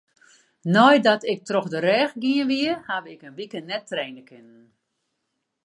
[0.75, 4.65] Nei't ik troch de rêch gien wie, haw ik in wike net traine kinnen.